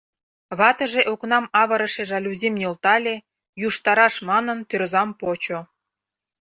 [0.57, 3.15] Ватыже окнам авырыше жалюзим нӧлтале,
[3.67, 5.59] южтараш манын, тӧрзам почо.